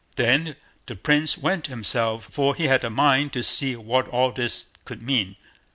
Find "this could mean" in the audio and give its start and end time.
4.31-5.35